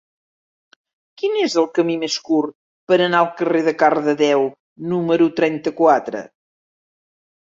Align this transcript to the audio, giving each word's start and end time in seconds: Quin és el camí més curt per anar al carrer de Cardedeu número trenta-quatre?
Quin 1.21 1.35
és 1.47 1.55
el 1.61 1.67
camí 1.79 1.97
més 2.03 2.13
curt 2.29 2.55
per 2.91 2.97
anar 3.07 3.19
al 3.25 3.29
carrer 3.41 3.61
de 3.67 3.73
Cardedeu 3.83 4.47
número 4.93 5.27
trenta-quatre? 5.41 6.23